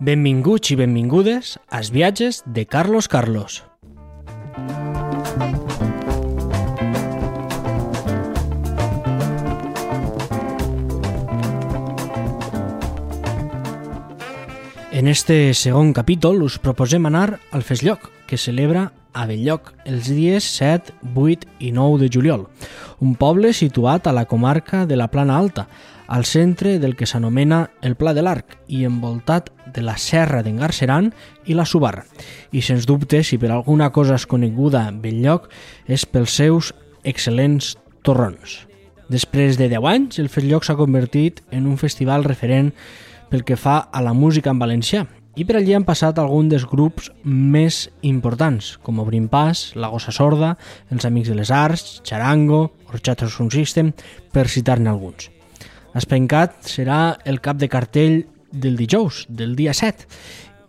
Benvinguts 0.00 0.72
i 0.72 0.74
benvingudes 0.74 1.52
als 1.70 1.92
viatges 1.94 2.42
de 2.46 2.66
Carlos 2.66 3.06
Carlos. 3.06 3.62
En 14.90 15.06
este 15.06 15.54
segon 15.54 15.92
capítol 15.92 16.42
us 16.42 16.58
proposem 16.58 17.06
anar 17.06 17.38
al 17.52 17.62
Fesllloc, 17.62 18.10
que 18.26 18.36
celebra 18.36 18.90
a 19.14 19.24
Belllloc 19.30 19.72
els 19.88 20.10
dies 20.10 20.44
7, 20.58 20.92
8 21.14 21.48
i 21.64 21.72
9 21.72 22.02
de 22.02 22.10
juliol, 22.12 22.48
un 23.00 23.14
poble 23.16 23.54
situat 23.54 24.06
a 24.06 24.12
la 24.12 24.26
comarca 24.26 24.84
de 24.86 24.98
la 24.98 25.08
Plana 25.08 25.38
Alta, 25.38 25.68
al 26.06 26.26
centre 26.28 26.78
del 26.78 26.96
que 26.96 27.06
s'anomena 27.06 27.70
el 27.80 27.96
Pla 27.96 28.12
de 28.12 28.22
l'Arc 28.22 28.58
i 28.68 28.84
envoltat 28.84 29.48
de 29.72 29.82
la 29.82 29.96
serra 29.96 30.42
d'en 30.44 30.60
Garceran 30.60 31.12
i 31.46 31.56
la 31.56 31.64
Subarra. 31.64 32.04
I 32.52 32.60
sens 32.60 32.84
dubte, 32.86 33.22
si 33.24 33.38
per 33.38 33.50
alguna 33.54 33.90
cosa 33.90 34.18
és 34.18 34.26
coneguda 34.28 34.90
Belllloc, 34.92 35.48
és 35.88 36.04
pels 36.04 36.36
seus 36.36 36.74
excel·lents 37.04 37.74
torrons. 38.04 38.60
Després 39.08 39.56
de 39.60 39.68
10 39.72 39.88
anys, 39.88 40.20
el 40.20 40.30
Festlloc 40.32 40.64
s'ha 40.64 40.76
convertit 40.76 41.42
en 41.50 41.66
un 41.68 41.80
festival 41.80 42.24
referent 42.24 42.72
pel 43.30 43.44
que 43.44 43.56
fa 43.56 43.78
a 43.92 44.00
la 44.04 44.12
música 44.12 44.52
en 44.52 44.60
valencià 44.60 45.06
i 45.34 45.44
per 45.44 45.56
allí 45.58 45.74
han 45.74 45.86
passat 45.86 46.18
alguns 46.18 46.52
dels 46.52 46.66
grups 46.70 47.10
més 47.24 47.88
importants, 48.06 48.74
com 48.82 49.00
Obrim 49.02 49.26
Pas, 49.28 49.72
La 49.74 49.90
Gossa 49.90 50.14
Sorda, 50.14 50.54
Els 50.94 51.06
Amics 51.08 51.32
de 51.32 51.38
les 51.38 51.50
Arts, 51.50 52.00
Charango, 52.06 52.70
Orxato 52.92 53.28
Sound 53.28 53.54
System, 53.54 53.92
per 54.32 54.46
citar-ne 54.48 54.90
alguns. 54.90 55.30
Espencat 55.94 56.62
serà 56.70 57.18
el 57.26 57.40
cap 57.42 57.58
de 57.58 57.68
cartell 57.70 58.24
del 58.52 58.78
dijous, 58.78 59.24
del 59.28 59.54
dia 59.58 59.74
7, 59.74 60.06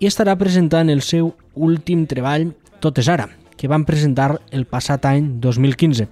i 0.01 0.09
estarà 0.09 0.35
presentant 0.37 0.89
el 0.89 1.01
seu 1.05 1.33
últim 1.55 2.05
treball 2.09 2.51
Tot 2.83 2.99
és 3.01 3.07
ara, 3.09 3.29
que 3.57 3.69
van 3.71 3.85
presentar 3.87 4.35
el 4.53 4.65
passat 4.69 5.05
any 5.09 5.39
2015, 5.41 6.05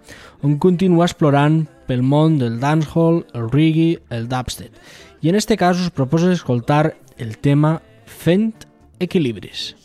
on 0.48 0.56
continua 0.64 1.06
explorant 1.06 1.66
pel 1.86 2.02
món 2.02 2.40
del 2.40 2.60
dancehall, 2.62 3.24
el 3.36 3.50
reggae, 3.52 4.00
el 4.10 4.30
dubstep. 4.32 4.72
I 5.22 5.30
en 5.30 5.36
este 5.36 5.58
cas 5.58 5.80
us 5.80 5.92
proposo 5.92 6.32
escoltar 6.32 6.96
el 7.18 7.38
tema 7.38 7.82
100 8.14 8.68
equilibris. 9.00 9.76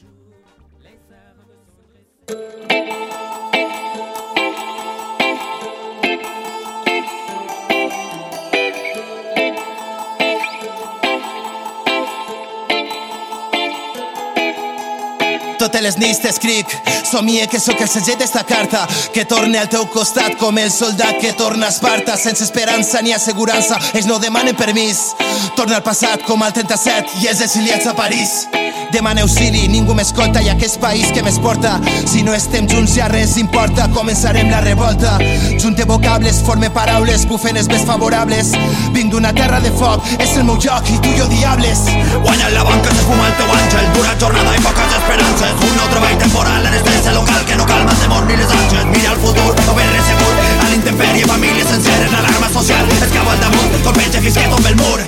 Totes 15.78 15.94
les 15.94 15.98
nits 16.02 16.18
t'escric 16.18 16.72
Somie 17.06 17.46
que 17.46 17.60
sóc 17.62 17.78
el 17.84 17.90
segell 17.90 18.18
d'esta 18.18 18.42
carta. 18.42 18.82
Que 19.14 19.22
torne 19.30 19.60
al 19.60 19.70
teu 19.70 19.86
costat 19.94 20.34
com 20.40 20.58
el 20.58 20.72
soldat 20.74 21.20
que 21.22 21.32
torna 21.38 21.68
a 21.68 21.74
Esparta 21.74 22.18
Sense 22.18 22.42
esperança 22.48 23.02
ni 23.02 23.14
assegurança 23.14 23.78
Ells 23.94 24.10
no 24.10 24.18
demanen 24.18 24.58
permís 24.58 25.12
Torna 25.54 25.78
al 25.78 25.86
passat 25.86 26.26
com 26.26 26.42
al 26.42 26.56
37 26.56 27.22
i 27.22 27.30
els 27.30 27.44
exiliats 27.46 27.86
a 27.86 27.94
París 27.94 28.40
Demana 28.88 29.20
auxili, 29.20 29.66
ningú 29.68 29.92
m'escolta 29.92 30.40
i 30.40 30.48
aquest 30.48 30.78
país 30.80 31.10
que 31.12 31.20
m'esporta 31.20 31.74
Si 32.08 32.22
no 32.24 32.32
estem 32.32 32.64
junts 32.70 32.94
ja 32.96 33.08
res 33.12 33.34
importa, 33.36 33.84
començarem 33.92 34.48
la 34.48 34.62
revolta. 34.64 35.18
Junte 35.60 35.84
vocables, 35.84 36.40
forme 36.46 36.70
paraules, 36.72 37.26
bufenes 37.28 37.68
més 37.68 37.84
favorables. 37.84 38.54
Vinc 38.94 39.12
d'una 39.12 39.34
terra 39.36 39.60
de 39.60 39.72
foc, 39.76 40.06
és 40.18 40.32
el 40.36 40.46
meu 40.48 40.56
joc 40.56 40.88
i 40.88 40.96
tu 41.04 41.12
i 41.12 41.18
jo 41.18 41.26
diables. 41.28 41.84
Guanya 42.24 42.48
la 42.54 42.64
banca, 42.64 42.94
s'esfuma 42.94 43.28
el 43.28 43.36
teu 43.40 43.52
àngel. 43.58 43.90
Dura 43.98 44.16
jornada 44.24 44.56
i 44.56 44.64
poques 44.64 44.96
esperances. 45.00 45.52
Un 45.68 45.76
nou 45.76 45.92
treball 45.92 46.16
temporal 46.24 46.70
en 46.70 46.78
estesa 46.80 47.12
local 47.12 47.44
Que 47.48 47.56
no 47.60 47.66
calma 47.66 47.92
el 47.92 48.00
temor 48.02 48.26
ni 48.26 48.40
les 48.40 48.56
anges. 48.60 48.88
Mira 48.94 49.12
el 49.12 49.20
futur, 49.20 49.52
no 49.66 49.76
ve 49.76 49.86
res 49.92 50.08
segur. 50.08 50.32
A 50.64 50.70
l'intempèrie, 50.72 51.28
famílies 51.28 51.68
senceres 51.74 52.10
L'alarma 52.16 52.50
social, 52.56 52.96
escava 52.98 53.36
al 53.36 53.44
damunt 53.44 53.80
Colpeja 53.84 54.24
fins 54.24 54.40
que 54.40 54.48
tomba 54.48 54.74
el 54.74 54.80
mur. 54.80 55.00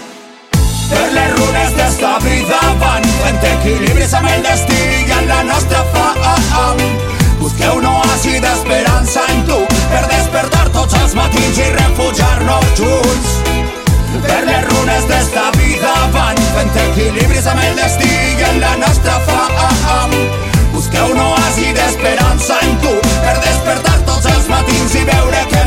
Per 0.91 1.07
les 1.15 1.35
runes 1.39 1.77
d'esta 1.79 2.19
vida 2.25 2.61
van 2.83 3.10
fent 3.23 3.45
equilibris 3.53 4.15
amb 4.19 4.29
el 4.31 4.43
destí 4.45 4.79
i 5.07 5.13
en 5.17 5.29
la 5.29 5.43
nostra 5.49 5.83
fam. 5.95 6.83
Busqueu 7.41 7.79
un 7.79 7.87
oasi 7.91 8.41
d'esperança 8.45 9.25
en 9.35 9.45
tu 9.49 9.59
per 9.93 10.03
despertar 10.11 10.67
tots 10.75 10.97
els 11.01 11.15
matins 11.19 11.61
i 11.61 11.69
refugiar-nos 11.77 12.69
junts. 12.81 13.31
Per 14.27 14.41
les 14.49 14.67
runes 14.69 15.07
d'esta 15.09 15.47
vida 15.57 15.95
van 16.17 16.43
fent 16.57 16.77
equilibris 16.89 17.49
amb 17.53 17.65
el 17.69 17.79
destí 17.79 18.11
i 18.11 18.45
en 18.51 18.61
la 18.65 18.75
nostra 18.85 19.17
fam. 19.29 20.19
Busqueu 20.75 21.15
un 21.15 21.25
oasi 21.29 21.73
d'esperança 21.77 22.61
en 22.67 22.77
tu 22.85 22.95
per 23.09 23.39
despertar 23.47 23.99
tots 24.13 24.31
els 24.35 24.53
matins 24.53 25.01
i 25.01 25.09
veure 25.15 25.49
que. 25.49 25.60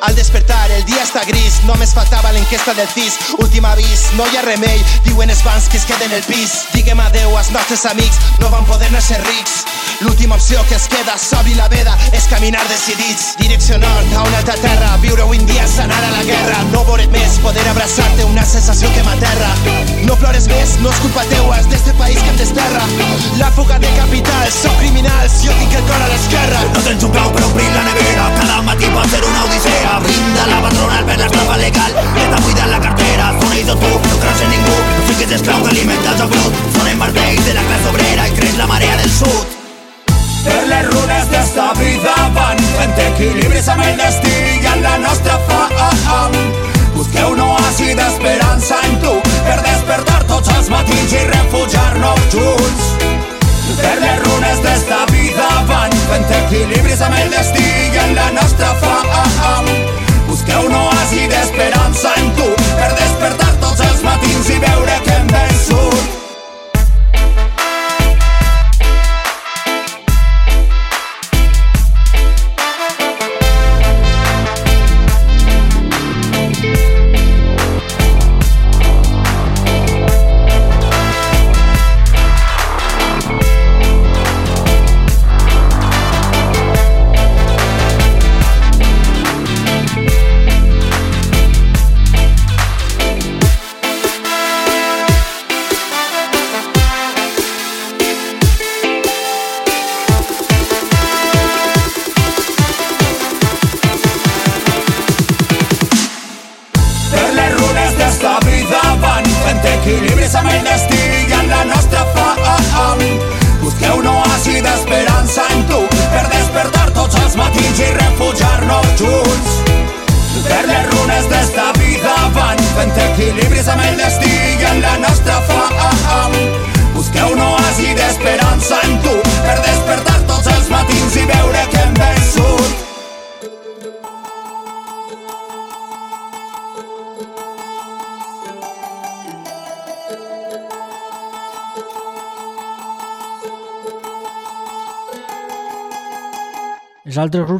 Al 0.00 0.14
despertar 0.14 0.70
el 0.70 0.84
dia 0.86 1.02
està 1.02 1.24
gris, 1.26 1.56
només 1.66 1.90
faltava 1.90 2.30
l'enquesta 2.30 2.70
del 2.78 2.86
CIS. 2.92 3.16
Últim 3.42 3.64
avís, 3.66 4.04
no 4.14 4.26
hi 4.28 4.36
ha 4.38 4.44
remei, 4.46 4.78
diuen 5.02 5.30
els 5.30 5.42
que 5.42 5.76
es 5.76 5.86
queden 5.90 6.12
el 6.14 6.22
pis. 6.22 6.68
Diguem 6.72 7.00
adeu 7.00 7.34
als 7.36 7.50
nostres 7.50 7.84
amics, 7.84 8.18
no 8.38 8.48
van 8.50 8.64
poder 8.66 8.86
anar 8.92 9.02
ser 9.02 9.18
rics. 9.26 9.64
L'última 10.00 10.36
opció 10.36 10.62
que 10.68 10.76
es 10.76 10.86
queda, 10.86 11.16
s'obri 11.18 11.54
la 11.54 11.66
veda, 11.68 11.96
és 12.12 12.28
caminar 12.30 12.62
decidits. 12.68 13.34
Direcció 13.40 13.78
nord, 13.78 14.12
a 14.14 14.22
una 14.22 14.38
altra 14.38 14.54
terra, 14.62 14.96
viure 15.02 15.26
en 15.34 15.46
dia 15.46 15.64
és 15.64 15.78
a 15.80 15.86
la 15.88 16.22
guerra. 16.22 16.62
No 16.70 16.84
veure 16.84 17.08
més, 17.08 17.40
poder 17.42 17.66
abraçar-te, 17.66 18.22
una 18.24 18.46
sensació 18.46 18.92
que 18.94 19.02
m'aterra. 19.02 19.50
No 20.06 20.14
plores 20.14 20.46
més, 20.46 20.78
no 20.78 20.90
és 20.94 21.02
culpa 21.02 21.26
teua, 21.26 21.58
és 21.58 21.68
d'este 21.68 21.92
país 21.98 22.22
que 22.22 22.30
em 22.30 22.36
desterra. 22.36 22.86
La 23.42 23.50
fuga 23.50 23.80
de 23.82 23.90
capitals, 23.98 24.62
són 24.62 24.78
criminals, 24.78 25.42
jo 25.42 25.58
tinc 25.58 25.74
el 25.74 25.86
cor 25.90 26.06
a 26.06 26.08
l'esquerra. 26.14 26.62
No 26.70 26.86
tens 26.86 27.02
un 27.02 27.10
clau 27.18 27.34
per 27.34 27.44
obrir 27.50 27.68
la 27.74 27.82
nevera 27.90 28.30
Cada 28.38 28.62
matí 28.62 28.86
pot 28.94 29.10
ser 29.10 29.24
una 29.24 29.44
odissea 29.48 29.87
Brinda 30.04 30.48
la 30.52 30.62
patronal 30.66 31.04
per 31.08 31.20
l'estrafa 31.22 31.60
legal 31.60 32.00
Està 32.04 32.42
buidant 32.44 32.72
la 32.74 32.80
cartera, 32.88 33.30
sona 33.40 33.62
tot 33.70 33.86
tu 33.86 33.92
No 34.08 34.18
creus 34.24 34.42
en 34.46 34.52
ningú, 34.56 34.80
no 34.96 35.06
siguis 35.08 35.38
esclau 35.40 35.62
que 35.64 35.72
alimenta 35.76 36.16
el 36.16 36.34
brut 36.34 36.58
martells 36.98 37.46
de 37.46 37.54
la 37.54 37.62
classe 37.62 37.88
obrera 37.92 38.26
i 38.26 38.34
creix 38.36 38.56
la 38.58 38.66
marea 38.66 38.96
del 38.98 39.10
sud 39.10 39.56
Per 40.44 40.62
les 40.70 40.86
runes 40.90 41.30
d'esta 41.32 41.66
vida 41.78 42.14
van 42.36 42.62
fent 42.76 43.00
equilibris 43.04 43.68
amb 43.74 43.84
el 43.86 43.96
destí 44.00 44.34
i 44.54 44.68
en 44.72 44.82
la 44.84 44.94
nostra 45.02 45.36
fam. 45.48 46.36
Busqueu 46.94 47.34
un 47.34 47.42
oasi 47.44 47.90
d'esperança 47.98 48.78
en 48.88 48.96
tu 49.02 49.14
per 49.48 49.58
despertar 49.66 50.22
tots 50.30 50.54
els 50.56 50.70
matins 50.72 51.16
i 51.18 51.24
refugiar-nos 51.32 52.24
junts. 52.32 52.88
Per 53.82 53.96
les 54.04 54.22
runes 54.24 54.62
d'esta 54.64 55.04
vida 55.12 55.50
van 55.68 55.97
fent 56.10 56.30
equilibris 56.42 57.02
amb 57.04 57.16
el 57.22 57.32
destí 57.32 57.64
i 57.64 58.02
en 58.04 58.14
la 58.18 58.28
nostra 58.36 58.74
fam. 58.82 59.72
Busqueu 60.28 60.68
un 60.68 60.76
oasi 60.82 61.26
d'esperança 61.32 62.14
en 62.20 62.30
tu 62.38 62.52
per 62.68 62.92
despertar 63.00 63.50
tots 63.64 63.84
els 63.90 64.06
matins 64.06 64.54
i 64.54 64.62
veure 64.68 65.02
que 65.04 65.18
hem 65.18 65.34
vençut. 65.34 66.17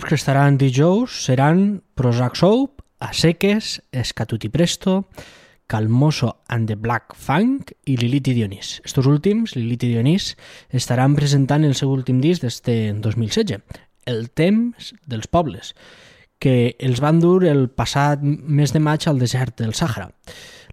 Que 0.08 0.14
estaran 0.14 0.56
dijous 0.56 1.26
seran 1.26 1.82
Prozac 1.92 2.32
Soap, 2.40 2.80
Aseques, 2.98 3.82
Escatuti 3.92 4.48
Presto, 4.48 5.04
Calmoso 5.66 6.40
and 6.48 6.66
the 6.66 6.76
Black 6.76 7.12
Funk 7.14 7.74
i 7.84 7.98
Lilith 8.00 8.30
i 8.32 8.34
Dionís. 8.38 8.80
Estos 8.88 9.04
últims, 9.04 9.52
Lilith 9.54 9.84
i 9.84 9.90
Dionís, 9.92 10.30
estaran 10.72 11.12
presentant 11.12 11.66
el 11.68 11.76
seu 11.76 11.92
últim 11.92 12.22
disc 12.24 12.40
d'este 12.40 12.94
2016, 12.96 13.60
El 14.08 14.30
temps 14.32 14.94
dels 15.04 15.28
pobles, 15.28 15.74
que 16.40 16.72
els 16.80 17.04
van 17.04 17.20
dur 17.20 17.44
el 17.44 17.68
passat 17.68 18.24
mes 18.24 18.72
de 18.72 18.80
maig 18.80 19.04
al 19.04 19.20
desert 19.20 19.60
del 19.60 19.76
Sàhara. 19.76 20.08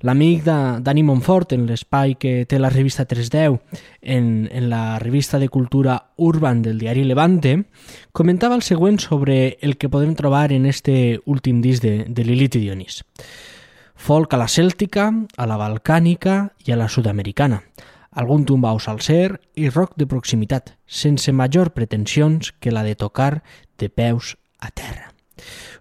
L'amic 0.01 0.43
Dani 0.45 1.03
Montfort, 1.03 1.53
en 1.55 1.65
l'espai 1.69 2.15
que 2.19 2.43
té 2.49 2.59
la 2.59 2.69
revista 2.69 3.05
310, 3.05 3.59
en, 4.01 4.49
en 4.51 4.69
la 4.69 4.99
revista 4.99 5.39
de 5.39 5.49
cultura 5.49 6.11
urban 6.17 6.61
del 6.61 6.79
diari 6.79 7.03
Levante, 7.03 7.55
comentava 8.11 8.55
el 8.55 8.63
següent 8.63 8.99
sobre 8.99 9.57
el 9.61 9.77
que 9.77 9.89
podem 9.89 10.15
trobar 10.15 10.51
en 10.51 10.65
este 10.65 11.19
últim 11.25 11.61
disc 11.61 11.83
de, 11.83 12.05
de 12.07 12.23
Lilith 12.23 12.59
i 12.59 12.65
Dionís. 12.67 13.03
Folk 13.95 14.35
a 14.35 14.37
la 14.37 14.51
cèltica, 14.51 15.07
a 15.09 15.45
la 15.47 15.57
balcànica 15.57 16.51
i 16.67 16.75
a 16.75 16.77
la 16.77 16.89
sud-americana, 16.91 17.61
algun 18.15 18.45
tumbau 18.47 18.79
salser 18.79 19.39
i 19.55 19.69
rock 19.69 19.95
de 19.99 20.07
proximitat, 20.07 20.75
sense 20.85 21.31
major 21.31 21.71
pretensions 21.75 22.53
que 22.59 22.71
la 22.71 22.83
de 22.83 22.95
tocar 22.95 23.43
de 23.79 23.89
peus 23.89 24.35
a 24.59 24.71
terra. 24.71 25.11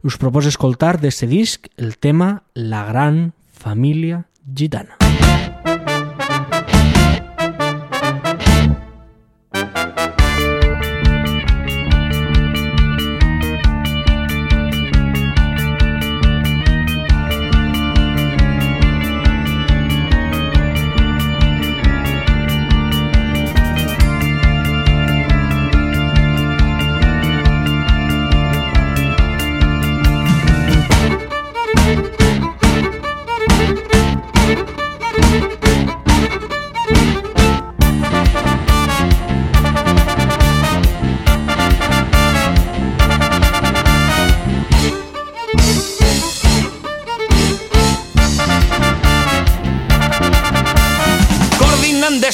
Us 0.03 0.19
proposo 0.19 0.51
escoltar 0.51 0.99
d'este 1.01 1.27
disc 1.31 1.69
el 1.77 1.97
tema 1.99 2.45
La 2.55 2.85
gran 2.85 3.33
família 3.65 4.27
gitana. 4.45 5.14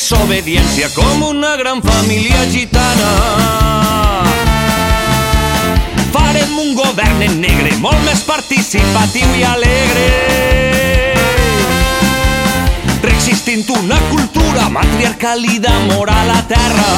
Desobediencia 0.01 0.89
como 0.95 1.29
una 1.29 1.57
gran 1.57 1.83
família 1.83 2.47
gitana. 2.51 3.11
Farem 6.11 6.59
un 6.59 6.75
govern 6.75 7.21
en 7.23 7.35
negre 7.43 7.75
molt 7.85 8.01
més 8.07 8.23
participatiu 8.25 9.29
i 9.37 9.45
alegre. 9.45 10.07
Reexistint 13.03 13.69
una 13.77 14.01
cultura 14.09 14.71
matriarcal 14.73 15.45
i 15.45 15.61
d'amor 15.61 16.09
a 16.09 16.23
la 16.33 16.41
terra. 16.49 16.89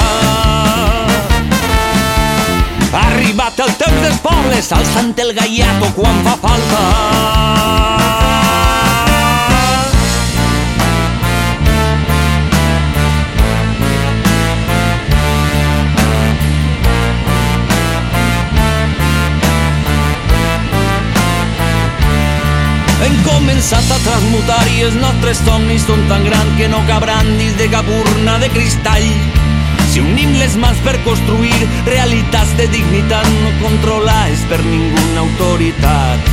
Arribat 3.02 3.58
el 3.66 3.74
temps 3.82 4.02
dels 4.06 4.22
pobles, 4.22 4.70
alçant 4.78 5.10
el 5.26 5.34
gaiato 5.42 5.90
quan 5.98 6.22
fa 6.28 6.38
falta. 6.46 8.31
Hem 23.62 23.68
començat 23.70 23.92
a 23.94 23.98
transmutar 24.02 24.62
i 24.74 24.80
els 24.82 24.94
nostres 24.98 25.38
somnis 25.46 25.84
són 25.86 26.00
tan 26.10 26.24
grans 26.26 26.54
que 26.58 26.66
no 26.66 26.80
cabran 26.88 27.28
dins 27.38 27.54
de 27.60 27.68
cap 27.70 27.86
urna 27.86 28.32
de 28.42 28.48
cristall. 28.50 29.04
Si 29.92 30.00
unim 30.02 30.32
les 30.34 30.56
mans 30.58 30.80
per 30.82 30.96
construir 31.04 31.68
realitats 31.86 32.50
de 32.58 32.66
dignitat 32.72 33.28
no 33.36 33.52
controlades 33.60 34.42
per 34.50 34.58
ninguna 34.66 35.22
autoritat. 35.22 36.26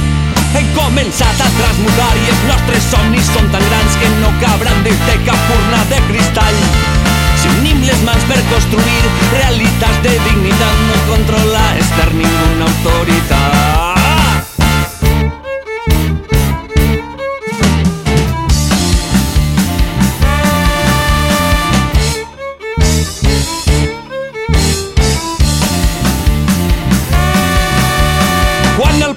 Hem 0.58 0.72
començat 0.74 1.44
a 1.46 1.50
transmutar 1.60 2.10
i 2.18 2.26
els 2.34 2.42
nostres 2.50 2.88
somnis 2.90 3.30
són 3.30 3.52
tan 3.54 3.66
grans 3.68 3.98
que 4.02 4.10
no 4.24 4.32
cabran 4.42 4.82
dins 4.88 5.04
de 5.12 5.18
cap 5.28 5.52
urna 5.58 5.84
de 5.92 6.00
cristall. 6.08 6.58
Si 7.44 7.52
unim 7.60 7.86
les 7.86 8.02
mans 8.10 8.26
per 8.32 8.40
construir 8.56 9.14
realitats 9.36 10.02
de 10.08 10.16
dignitat 10.26 10.82
no 10.88 10.98
controlades 11.12 11.94
per 11.94 12.10
ninguna 12.16 12.72
autoritat. 12.72 13.79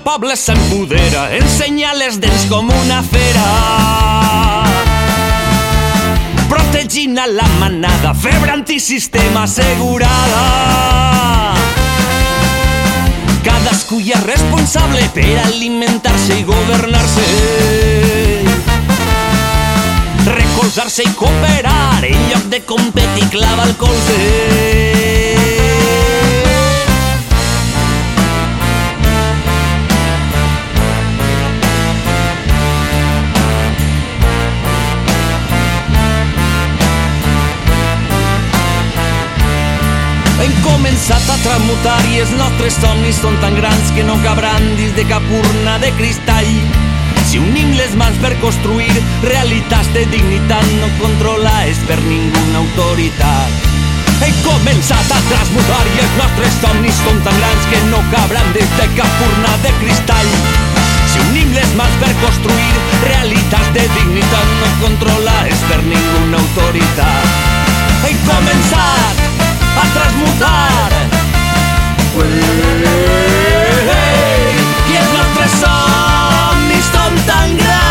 Poble 0.03 0.35
s'empodera, 0.37 1.29
ensenya 1.37 1.93
les 1.95 2.19
dents 2.21 2.45
com 2.51 2.69
una 2.71 3.01
fera. 3.07 3.47
Protegint 6.51 7.19
a 7.19 7.27
la 7.31 7.47
manada, 7.61 8.13
febre 8.15 8.53
antisistema 8.53 9.45
assegurada. 9.47 10.43
Cadascú 13.47 14.01
hi 14.03 14.13
és 14.17 14.27
responsable 14.27 15.07
per 15.15 15.31
alimentar-se 15.47 16.41
i 16.41 16.47
governar-se. 16.51 17.27
Recolzar-se 20.33 21.07
i 21.07 21.17
cooperar 21.19 22.05
en 22.11 22.31
lloc 22.31 22.49
de 22.55 22.63
competir 22.67 23.29
clava 23.35 23.71
el 23.71 23.77
colze. 23.79 25.22
Hem 40.43 40.55
començat 40.65 41.29
a 41.31 41.37
transmutar 41.39 41.99
i 42.11 42.17
els 42.19 42.33
nostres 42.35 42.75
somnis 42.83 43.21
són 43.23 43.37
tan 43.39 43.55
grans 43.55 43.93
que 43.95 44.03
no 44.03 44.17
cabran 44.25 44.65
dins 44.75 44.97
de 44.97 45.05
cap 45.07 45.23
urna 45.39 45.77
de 45.79 45.93
cristall. 46.01 46.49
Si 47.31 47.39
unim 47.39 47.71
les 47.79 47.95
mans 48.01 48.19
per 48.25 48.33
construir 48.43 48.91
realitats 49.23 49.93
de 49.95 50.03
dignitat 50.11 50.67
no 50.81 50.89
controlades 50.99 51.79
per 51.87 52.01
ninguna 52.09 52.59
autoritat. 52.59 53.69
Hem 54.27 54.41
començat 54.43 55.15
a 55.15 55.21
transmutar 55.29 55.85
i 55.93 56.03
els 56.03 56.19
nostres 56.19 56.59
somnis 56.65 56.99
són 57.05 57.23
tan 57.29 57.39
grans 57.39 57.71
que 57.71 57.85
no 57.93 58.03
cabran 58.11 58.51
des 58.59 58.75
de 58.81 58.89
cap 58.99 59.23
urna 59.29 59.55
de 59.63 59.73
cristall. 59.79 60.35
Si 61.13 61.23
unim 61.29 61.55
les 61.55 61.79
mans 61.79 62.03
per 62.03 62.11
construir 62.25 62.83
realitats 63.07 63.71
de 63.79 63.87
dignitat 63.95 64.59
no 64.59 64.75
controlades 64.83 65.65
per 65.71 65.79
ninguna 65.87 66.43
autoritat. 66.43 67.41
Hem 68.11 68.27
començat 68.27 69.52
a 69.77 69.85
transmutar. 69.95 70.93
I 74.91 74.97
els 75.01 75.13
nostres 75.17 75.53
somnis 75.63 76.91
tan 76.97 77.57
grans. 77.57 77.83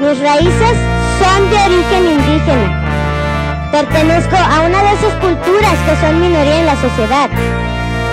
Mis 0.00 0.18
raíces 0.20 0.76
son 1.20 1.50
de 1.50 1.56
origen 1.68 2.04
indígena. 2.12 2.79
Pertenezco 3.72 4.34
a 4.34 4.62
una 4.62 4.82
de 4.82 4.92
esas 4.94 5.14
culturas 5.20 5.74
que 5.86 5.96
son 6.00 6.20
minoría 6.20 6.58
en 6.58 6.66
la 6.66 6.74
sociedad. 6.74 7.30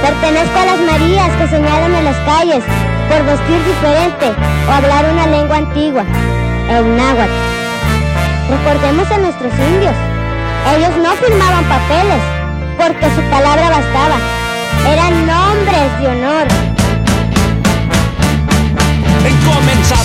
Pertenezco 0.04 0.60
a 0.60 0.66
las 0.66 0.80
Marías 0.80 1.32
que 1.38 1.48
señalan 1.48 1.96
en 1.96 2.06
las 2.06 2.18
calles 2.18 2.64
por 3.10 3.26
vestir 3.26 3.66
diferente 3.66 4.36
o 4.68 4.72
hablar 4.72 5.06
una 5.12 5.26
lengua 5.26 5.58
antigua, 5.58 6.04
el 6.70 6.96
náhuatl. 6.96 7.32
Recordemos 8.50 9.10
a 9.10 9.18
nuestros 9.18 9.52
indios. 9.54 9.96
Ellos 10.76 10.96
no 11.02 11.12
firmaban 11.16 11.66
papeles, 11.66 12.22
porque 12.78 13.10
su 13.16 13.22
palabra 13.32 13.70
bastaba. 13.70 14.18
Eran 14.88 15.14
hombres 15.28 16.00
de 16.00 16.08
honor. 16.08 16.67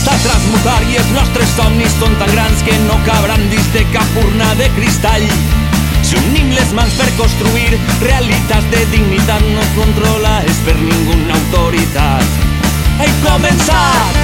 A 0.09 0.15
transmutar 0.19 0.81
i 0.91 0.97
els 0.99 1.11
nostres 1.15 1.51
somnis 1.55 1.93
són 2.01 2.15
tan 2.19 2.31
grans 2.33 2.63
que 2.67 2.75
no 2.87 2.97
cabran 3.07 3.43
dins 3.53 3.69
de 3.75 3.83
de 4.59 4.67
cristall. 4.77 5.27
Si 6.03 6.17
unim 6.19 6.51
les 6.57 6.73
mans 6.75 6.97
per 6.99 7.07
construir 7.19 7.79
realitats 8.01 8.67
de 8.73 8.83
dignitat 8.95 9.45
no 9.55 9.63
controla 9.77 10.35
és 10.49 10.59
per 10.67 10.75
ninguna 10.81 11.39
autoritat. 11.39 12.27
Hem 13.05 13.15
començat 13.29 14.21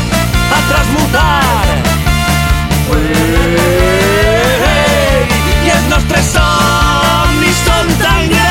a 0.56 0.60
transmutar. 0.72 1.64
Ué, 2.96 3.06
I 5.38 5.72
tan 8.02 8.28
grans. 8.34 8.47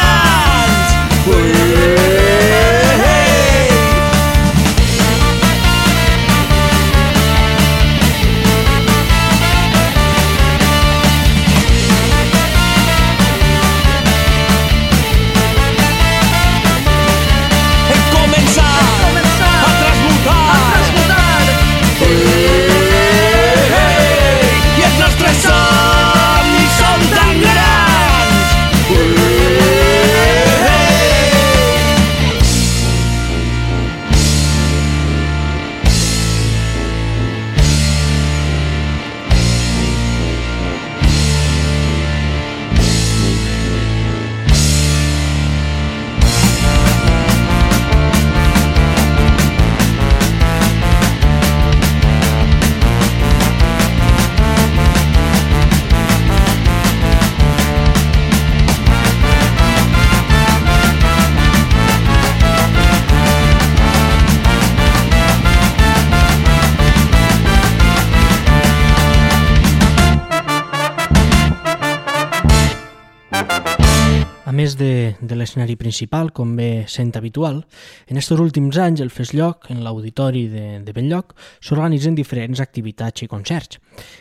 Principal, 75.88 76.34
com 76.36 76.56
bé 76.60 76.86
sent 76.92 77.16
habitual, 77.16 77.62
en 78.08 78.20
aquests 78.20 78.44
últims 78.44 78.78
anys 78.82 79.02
el 79.04 79.12
Fes 79.14 79.32
Lloc, 79.34 79.70
en 79.72 79.84
l'auditori 79.86 80.48
de, 80.52 80.66
de 80.84 80.96
Benlloc, 80.96 81.34
s'organitzen 81.64 82.18
diferents 82.18 82.60
activitats 82.64 83.24
i 83.24 83.30
concerts. 83.32 83.80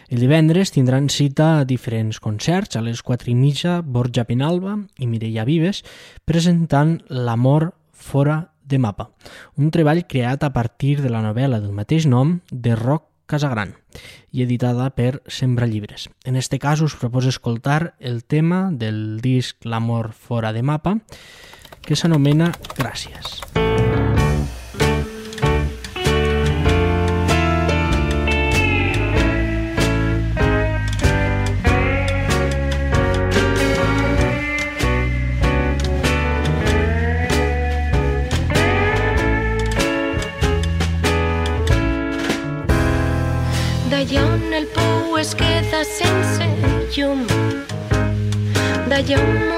El 0.08 0.22
divendres 0.22 0.70
tindran 0.74 1.10
cita 1.10 1.48
a 1.58 1.64
diferents 1.66 2.20
concerts 2.22 2.78
a 2.78 2.84
les 2.86 3.02
4 3.02 3.32
i 3.32 3.36
mitja 3.38 3.80
Borja 3.82 4.24
Penalba 4.28 4.78
i 5.02 5.10
Mireia 5.10 5.44
Vives 5.48 5.82
presentant 6.24 7.00
L'amor 7.10 7.72
fora 7.92 8.52
de 8.62 8.78
mapa, 8.78 9.10
un 9.58 9.70
treball 9.74 10.04
creat 10.06 10.46
a 10.46 10.52
partir 10.54 11.00
de 11.02 11.10
la 11.10 11.22
novel·la 11.22 11.60
del 11.62 11.74
mateix 11.74 12.06
nom 12.06 12.38
de 12.50 12.74
Roc 12.78 13.10
Casagran 13.26 13.74
i 14.30 14.44
editada 14.44 14.88
per 14.94 15.22
Sembra 15.26 15.66
Llibres. 15.66 16.08
En 16.24 16.36
este 16.36 16.58
cas 16.58 16.80
us 16.80 16.94
proposo 16.94 17.28
escoltar 17.28 17.96
el 17.98 18.24
tema 18.24 18.70
del 18.72 19.20
disc 19.20 19.64
L'amor 19.64 20.12
fora 20.12 20.52
de 20.52 20.62
mapa 20.62 20.98
que 21.86 21.94
s'anomena 21.94 22.50
Gràcies. 22.76 23.38
D'allà 43.86 44.24
on 44.28 44.56
el 44.60 44.66
pou 44.74 45.16
es 45.22 45.32
queda 45.38 45.84
sense 45.88 46.50
llum 46.96 47.22
D'allà 48.90 49.22
on 49.22 49.55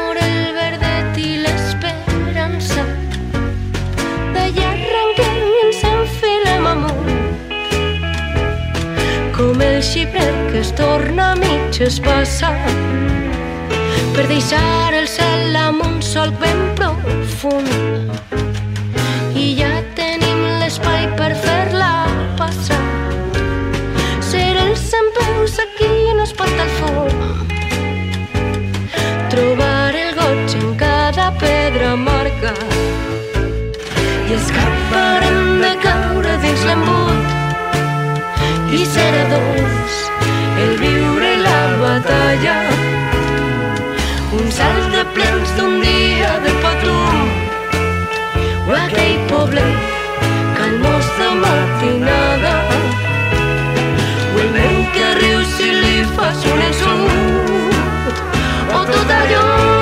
torna 10.78 11.32
a 11.32 11.36
mitges 11.36 11.98
passat 11.98 12.70
Per 14.14 14.26
deixar 14.30 14.94
el 14.94 15.08
cel 15.10 15.56
amb 15.58 15.82
un 15.86 16.00
sol 16.02 16.30
ben 16.42 16.60
profund. 16.78 17.70
I 19.38 19.44
ja 19.58 19.70
tenim 19.98 20.40
l'espai 20.58 21.06
per 21.18 21.28
fer-la 21.44 21.92
passar. 22.40 22.80
Ser 24.30 24.56
els 24.64 24.82
peus 25.18 25.54
aquí 25.66 25.92
no 26.18 26.26
es 26.26 26.34
porta 26.40 26.66
el 26.66 26.72
fum. 26.80 27.16
Trobar 29.30 29.94
el 30.02 30.10
goig 30.18 30.58
en 30.58 30.68
cada 30.82 31.30
pedra 31.38 31.94
marca 31.94 32.54
i 34.26 34.34
escaparem 34.40 35.40
de 35.62 35.72
caure 35.86 36.34
dins 36.42 36.62
l'embut 36.66 37.26
i 38.74 38.84
serà 38.96 39.24
dolç 39.30 40.07
el 40.62 40.76
viure 40.78 41.30
la 41.46 41.60
batalla. 41.82 42.56
Un 44.38 44.50
salt 44.58 44.90
de 44.94 45.04
plens 45.14 45.54
d'un 45.56 45.80
dia 45.80 46.32
de 46.44 46.52
patum 46.64 47.16
o 48.68 48.76
aquell 48.82 49.18
poblet 49.32 49.76
calmós 50.58 51.08
de 51.18 51.30
matinada. 51.44 52.54
O 54.34 54.38
el 54.44 54.52
nen 54.58 54.78
que 54.94 55.08
riu 55.22 55.42
si 55.56 55.72
li 55.82 55.98
fas 56.14 56.46
un 56.52 56.62
insult 56.68 58.16
o 58.78 58.86
tot 58.92 59.18
allò 59.22 59.77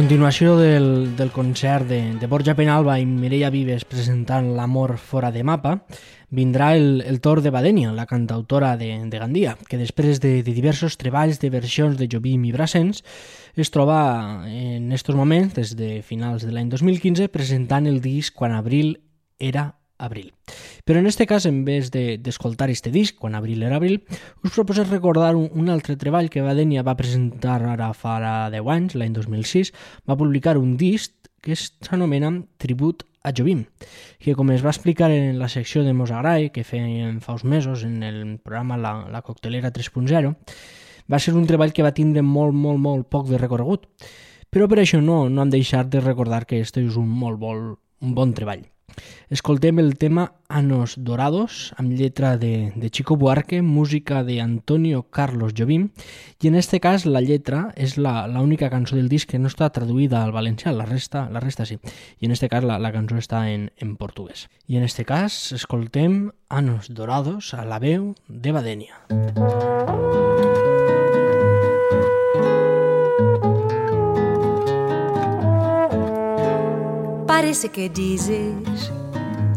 continuació 0.00 0.56
del, 0.56 1.14
del 1.14 1.30
concert 1.30 1.84
de, 1.84 2.14
de 2.16 2.26
Borja 2.26 2.54
Penalba 2.56 2.94
i 2.96 3.04
Mireia 3.04 3.50
Vives 3.52 3.82
presentant 3.84 4.46
L'amor 4.56 4.94
fora 4.96 5.28
de 5.34 5.42
mapa, 5.44 5.74
vindrà 6.32 6.70
el, 6.72 7.02
el 7.04 7.18
tor 7.20 7.42
de 7.44 7.52
Badenia, 7.52 7.90
la 7.92 8.06
cantautora 8.08 8.78
de, 8.80 8.88
de 9.12 9.20
Gandia, 9.20 9.58
que 9.68 9.76
després 9.76 10.22
de, 10.24 10.38
de 10.40 10.54
diversos 10.56 10.96
treballs 10.96 11.42
de 11.42 11.50
versions 11.52 12.00
de 12.00 12.08
Jobim 12.08 12.46
i 12.48 12.52
Brassens, 12.56 13.04
es 13.60 13.68
troba 13.74 14.00
en 14.48 14.88
estos 14.96 15.18
moments, 15.20 15.52
des 15.58 15.74
de 15.76 16.00
finals 16.00 16.48
de 16.48 16.54
l'any 16.56 16.72
2015, 16.72 17.28
presentant 17.28 17.84
el 17.84 18.00
disc 18.00 18.32
Quan 18.32 18.56
abril 18.56 19.02
era 19.36 19.74
abril. 20.00 20.32
Però 20.90 20.98
en 20.98 21.06
este 21.06 21.24
cas, 21.24 21.46
en 21.46 21.64
vez 21.64 21.92
d'escoltar 21.92 22.66
de, 22.66 22.72
este 22.72 22.90
disc, 22.90 23.14
quan 23.14 23.36
abril 23.38 23.62
era 23.62 23.76
abril, 23.76 24.00
us 24.42 24.50
proposo 24.50 24.82
recordar 24.82 25.36
un, 25.36 25.46
un 25.54 25.68
altre 25.70 25.94
treball 25.94 26.26
que 26.34 26.42
Badenia 26.42 26.82
va 26.82 26.96
presentar 26.98 27.60
ara 27.62 27.92
fa 27.94 28.16
10 28.50 28.70
anys, 28.74 28.96
l'any 28.98 29.12
2006, 29.14 29.70
va 30.02 30.16
publicar 30.18 30.56
un 30.58 30.72
disc 30.80 31.14
que 31.46 31.54
s'anomena 31.54 32.32
Tribut 32.58 33.04
a 33.22 33.30
Jovim, 33.30 33.68
que 34.18 34.34
com 34.34 34.50
es 34.50 34.64
va 34.66 34.72
explicar 34.74 35.12
en 35.14 35.38
la 35.38 35.46
secció 35.46 35.84
de 35.86 35.94
Mosagrai, 35.94 36.50
que 36.50 36.66
feien 36.66 37.22
fa 37.22 37.36
uns 37.38 37.46
mesos 37.46 37.86
en 37.86 38.02
el 38.02 38.18
programa 38.42 38.74
La, 38.74 38.92
la 39.14 39.22
Coctelera 39.22 39.70
3.0, 39.70 40.34
va 41.06 41.22
ser 41.22 41.36
un 41.38 41.46
treball 41.46 41.70
que 41.70 41.86
va 41.86 41.94
tindre 41.94 42.26
molt, 42.26 42.58
molt, 42.66 42.82
molt 42.82 43.06
poc 43.06 43.30
de 43.30 43.38
recorregut. 43.38 43.86
Però 44.50 44.66
per 44.66 44.82
això 44.82 44.98
no, 44.98 45.28
no 45.30 45.46
hem 45.46 45.54
deixat 45.54 45.86
de 45.86 46.02
recordar 46.02 46.48
que 46.50 46.58
este 46.58 46.82
és 46.82 46.98
un 46.98 47.06
molt 47.06 47.38
bon, 47.38 47.76
un 47.78 48.18
bon 48.18 48.34
treball. 48.34 48.66
Escoltem 49.30 49.78
el 49.78 49.96
tema 49.98 50.32
Anos 50.48 50.96
Dorados, 50.98 51.72
amb 51.78 51.92
lletra 51.92 52.36
de, 52.36 52.72
de 52.74 52.90
Chico 52.90 53.16
Buarque, 53.16 53.62
música 53.62 54.24
de 54.24 54.40
Antonio 54.40 55.04
Carlos 55.10 55.54
Jobim, 55.56 55.90
i 56.40 56.48
en 56.48 56.56
este 56.56 56.80
cas 56.80 57.06
la 57.06 57.20
lletra 57.20 57.68
és 57.76 57.96
l'única 57.96 58.70
cançó 58.70 58.98
del 58.98 59.08
disc 59.08 59.30
que 59.30 59.38
no 59.38 59.50
està 59.52 59.70
traduïda 59.70 60.24
al 60.24 60.34
valencià, 60.34 60.74
la 60.74 60.88
resta, 60.88 61.28
la 61.30 61.40
resta 61.40 61.66
sí. 61.66 61.78
I 62.18 62.26
en 62.26 62.34
este 62.34 62.48
cas 62.48 62.66
la, 62.66 62.80
la 62.82 62.92
cançó 62.92 63.20
està 63.20 63.46
en, 63.52 63.70
en 63.78 63.94
portuguès. 63.96 64.48
I 64.66 64.80
en 64.80 64.88
este 64.88 65.06
cas 65.06 65.52
escoltem 65.54 66.30
Anos 66.48 66.90
Dorados 66.90 67.54
a 67.54 67.64
la 67.64 67.78
veu 67.78 68.14
de 68.26 68.52
Badenia. 68.52 69.04
Música 69.10 69.59
Parece 77.50 77.68
que 77.68 77.88
dizes 77.88 78.92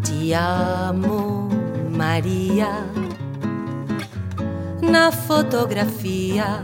Te 0.01 0.33
amo, 0.33 1.47
Maria. 1.95 2.87
Na 4.81 5.11
fotografia 5.11 6.63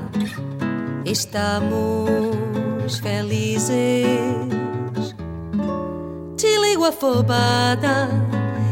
estamos 1.06 2.98
felizes. 2.98 3.70
Te 6.36 6.58
ligo 6.62 6.86
afobada 6.86 8.10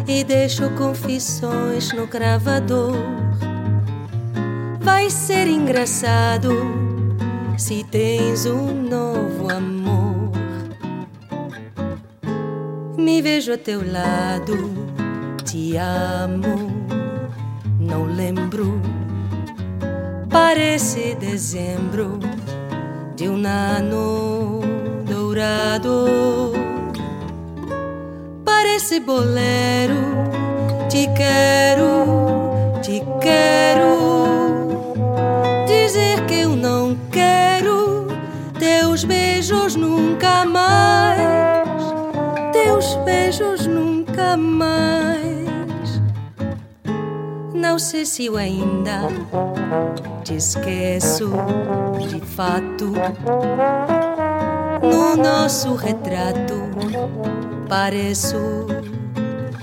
e 0.08 0.24
deixo 0.24 0.68
confissões 0.72 1.94
no 1.94 2.08
gravador. 2.08 2.96
Vai 4.82 5.12
ser 5.12 5.48
engraçado 5.48 6.50
se 7.56 7.84
tens 7.84 8.48
um 8.48 8.82
novo 8.82 9.48
amor. 9.48 9.77
Me 13.08 13.22
vejo 13.22 13.54
a 13.54 13.58
teu 13.58 13.90
lado, 13.90 14.58
te 15.46 15.78
amo, 15.78 16.58
não 17.80 18.04
lembro. 18.04 18.82
Parece 20.30 21.16
dezembro 21.16 22.20
de 23.16 23.30
um 23.30 23.42
ano 23.48 24.60
dourado. 25.06 26.52
Parece 28.44 29.00
bolero, 29.00 29.96
te 30.90 31.08
quero, 31.16 32.82
te 32.82 33.02
quero. 33.22 34.68
Dizer 35.66 36.26
que 36.26 36.42
eu 36.42 36.58
não 36.58 36.98
quero 37.10 38.08
teus 38.60 39.06
beijos 39.06 39.78
nunca 39.78 40.44
mais 40.44 41.07
nunca 44.18 44.36
mais. 44.36 46.02
Não 47.54 47.78
sei 47.78 48.06
se 48.06 48.26
eu 48.26 48.36
ainda 48.36 49.08
te 50.24 50.36
esqueço 50.36 51.32
de 52.10 52.20
fato. 52.22 52.92
No 54.82 55.16
nosso 55.16 55.76
retrato 55.76 56.56
pareço 57.70 58.66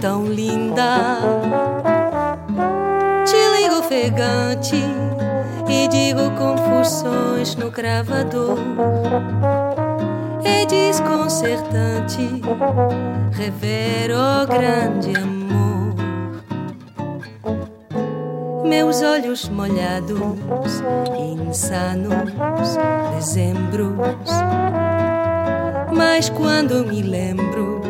tão 0.00 0.26
linda. 0.26 1.18
Te 3.24 3.60
ligo 3.60 3.78
ofegante 3.78 4.76
e 5.68 5.88
digo 5.88 6.30
confusões 6.32 7.56
no 7.56 7.70
cravador 7.70 8.58
é 10.44 10.66
desconcertante 10.66 12.42
rever 13.32 14.10
o 14.10 14.46
grande 14.46 15.16
amor. 15.16 15.94
Meus 18.64 19.02
olhos 19.02 19.48
molhados, 19.48 20.82
insanos, 21.18 22.30
dezembros. 23.14 24.30
Mas 25.94 26.28
quando 26.30 26.84
me 26.86 27.02
lembro, 27.02 27.80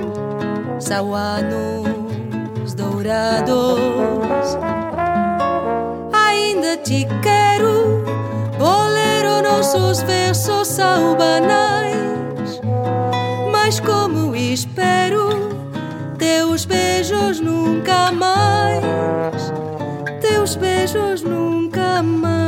são 0.79 1.14
anos 1.14 2.75
dourados. 2.75 3.79
Ainda 6.12 6.77
te 6.79 7.07
quero, 7.23 8.05
bolero, 8.59 9.43
nossos 9.43 10.03
versos 10.03 10.69
são 10.69 11.17
banais 11.17 11.93
espero 14.55 15.49
teus 16.17 16.64
beijos 16.64 17.40
nunca 17.40 18.12
mais, 18.12 19.53
teus 20.21 20.55
beijos 20.55 21.23
nunca 21.23 22.01
mais. 22.05 22.45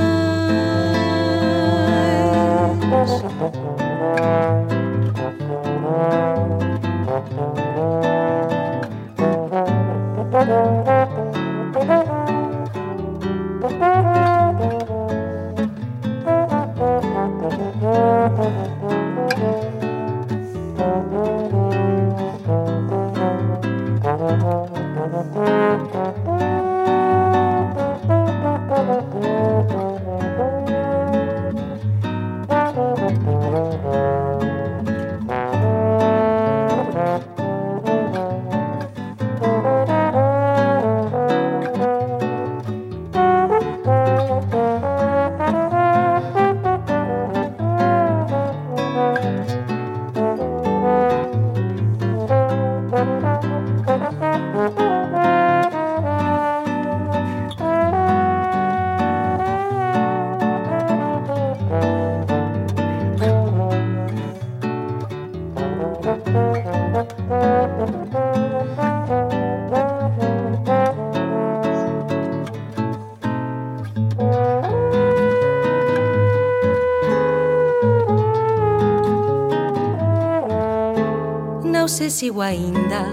Eu 82.23 82.41
ainda 82.41 83.05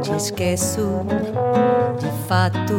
te 0.00 0.12
esqueço 0.16 1.04
de 1.98 2.10
fato. 2.26 2.74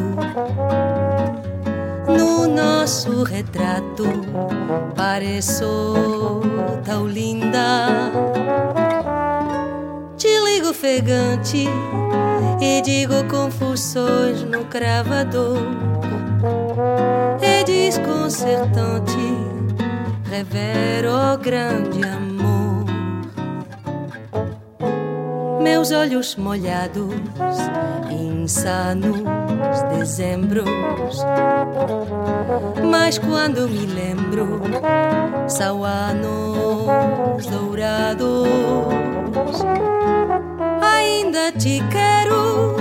no 2.07 2.47
nosso 2.47 3.23
retrato 3.23 4.05
pareço 4.95 6.41
tão 6.83 7.07
linda. 7.07 7.87
Te 10.17 10.27
ligo 10.45 10.69
ofegante 10.69 11.67
e 12.59 12.81
digo 12.81 13.23
confusões 13.29 14.41
no 14.43 14.65
cravador. 14.65 15.59
É 17.41 17.63
desconcertante 17.63 19.17
rever 20.25 21.05
o 21.05 21.37
grande 21.37 22.03
amor. 22.03 22.18
Olhos 25.99 26.37
molhados, 26.37 27.13
insanos 28.09 29.17
dezembros. 29.97 30.69
Mas 32.89 33.17
quando 33.17 33.67
me 33.67 33.85
lembro, 33.85 34.61
são 35.47 35.83
anos 35.83 37.45
dourados 37.47 38.47
ainda 40.81 41.51
te 41.51 41.83
quero. 41.91 42.77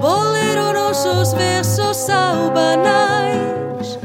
Vou 0.00 0.22
ler 0.32 0.58
os 0.58 0.74
nossos 0.74 1.34
versos 1.34 1.96
são 1.96 2.52
banais, 2.52 3.96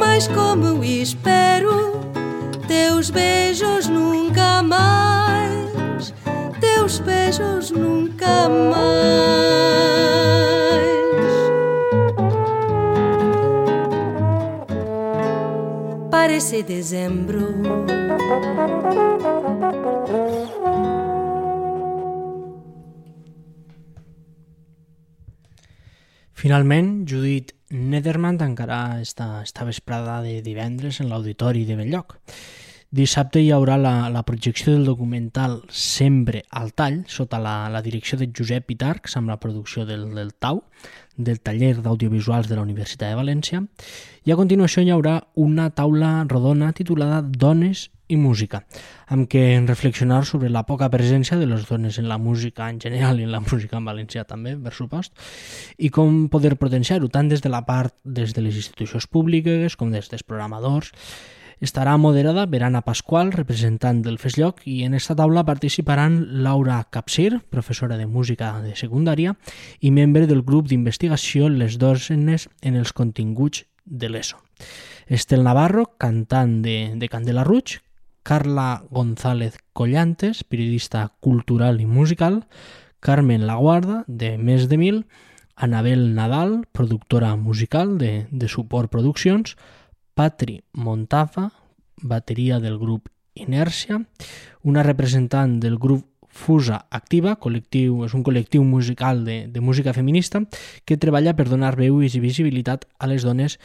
mas 0.00 0.26
como 0.26 0.82
espero, 0.82 2.00
teus 2.66 3.10
beijos 3.10 3.47
beijos 8.18 8.48
nunca 8.48 8.48
mais. 8.48 8.90
Parece 16.10 16.62
dezembro. 16.62 17.46
Finalment, 26.32 27.08
Judit 27.08 27.52
Nederman 27.70 28.38
tancarà 28.38 29.00
esta, 29.00 29.42
esta 29.42 29.64
vesprada 29.64 30.22
de 30.22 30.40
divendres 30.40 31.00
en 31.00 31.08
l'Auditori 31.08 31.64
de 31.64 31.76
Belllloc. 31.76 32.20
Dissabte 32.88 33.42
hi 33.44 33.50
haurà 33.52 33.74
la, 33.76 34.08
la 34.08 34.22
projecció 34.24 34.72
del 34.72 34.86
documental 34.88 35.58
Sempre 35.68 36.46
al 36.48 36.70
tall, 36.72 37.02
sota 37.04 37.36
la, 37.36 37.68
la 37.68 37.82
direcció 37.84 38.16
de 38.16 38.30
Josep 38.32 38.64
Pitarcs, 38.70 39.18
amb 39.20 39.28
la 39.28 39.36
producció 39.36 39.84
del, 39.84 40.06
del 40.16 40.32
TAU, 40.32 40.62
del 41.18 41.42
taller 41.44 41.74
d'audiovisuals 41.82 42.48
de 42.48 42.56
la 42.56 42.64
Universitat 42.64 43.12
de 43.12 43.20
València. 43.20 43.60
I 44.24 44.32
a 44.32 44.40
continuació 44.40 44.80
hi 44.80 44.94
haurà 44.94 45.18
una 45.36 45.68
taula 45.68 46.24
rodona 46.32 46.72
titulada 46.72 47.20
Dones 47.20 47.90
i 48.08 48.16
música, 48.16 48.62
amb 49.12 49.28
què 49.28 49.42
reflexionar 49.68 50.22
sobre 50.24 50.48
la 50.48 50.64
poca 50.64 50.88
presència 50.88 51.36
de 51.36 51.44
les 51.44 51.68
dones 51.68 51.98
en 52.00 52.08
la 52.08 52.16
música 52.16 52.70
en 52.72 52.80
general 52.80 53.20
i 53.20 53.28
en 53.28 53.34
la 53.36 53.44
música 53.44 53.76
en 53.76 53.92
valencià 53.92 54.24
també, 54.24 54.56
per 54.56 54.72
supost, 54.72 55.12
i 55.76 55.92
com 55.92 56.30
poder 56.32 56.56
potenciar-ho 56.56 57.12
tant 57.12 57.28
des 57.28 57.44
de 57.44 57.52
la 57.52 57.66
part 57.68 57.92
des 58.04 58.32
de 58.32 58.48
les 58.48 58.56
institucions 58.56 59.04
públiques 59.04 59.76
com 59.76 59.92
des 59.92 60.08
dels 60.08 60.24
programadors. 60.24 60.94
Estarà 61.60 61.96
moderada 61.98 62.46
per 62.46 62.62
Anna 62.62 62.84
Pasqual, 62.86 63.32
representant 63.34 63.98
del 64.04 64.20
FESLLOC, 64.22 64.60
i 64.70 64.84
en 64.86 64.94
esta 64.94 65.16
taula 65.18 65.42
participaran 65.42 66.44
Laura 66.44 66.76
Capsir, 66.90 67.40
professora 67.50 67.96
de 67.98 68.06
música 68.06 68.52
de 68.62 68.76
secundària 68.78 69.34
i 69.80 69.90
membre 69.90 70.28
del 70.30 70.44
grup 70.46 70.68
d'investigació 70.70 71.48
Les 71.50 71.74
Dosenes 71.82 72.46
en 72.62 72.78
els 72.78 72.92
continguts 72.94 73.64
de 73.84 74.06
l'ESO. 74.06 74.38
Estel 75.08 75.42
Navarro, 75.42 75.88
cantant 75.98 76.60
de, 76.62 76.94
de 76.94 77.08
Candela 77.10 77.42
Rouge, 77.42 77.80
Carla 78.22 78.84
González 78.90 79.56
Collantes, 79.72 80.44
periodista 80.44 81.08
cultural 81.18 81.80
i 81.80 81.86
musical, 81.86 82.44
Carmen 83.00 83.48
Laguarda, 83.48 84.04
de 84.06 84.36
Més 84.38 84.68
de 84.70 84.78
Mil, 84.78 85.02
Anabel 85.56 86.14
Nadal, 86.14 86.68
productora 86.70 87.34
musical 87.34 87.98
de, 87.98 88.28
de 88.30 88.46
Suport 88.46 88.92
Produccions, 88.92 89.56
Patri 90.18 90.64
Montafa, 90.72 91.52
bateria 92.02 92.58
del 92.58 92.76
grup 92.76 93.06
Inèrcia, 93.38 94.00
una 94.66 94.82
representant 94.82 95.60
del 95.62 95.76
grup 95.78 96.08
Fusa 96.26 96.80
Activa, 96.90 97.36
col·lectiu, 97.38 98.00
és 98.02 98.16
un 98.18 98.24
col·lectiu 98.26 98.64
musical 98.66 99.22
de, 99.22 99.44
de 99.46 99.62
música 99.62 99.94
feminista 99.94 100.42
que 100.84 100.98
treballa 100.98 101.36
per 101.38 101.46
donar 101.46 101.76
veu 101.78 102.02
i 102.02 102.10
visibilitat 102.18 102.88
a 102.98 103.06
les 103.06 103.22
dones 103.22 103.60